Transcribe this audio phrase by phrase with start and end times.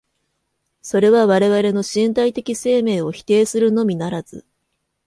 [0.81, 4.45] それは我々の身体的生命を否定するのみならず、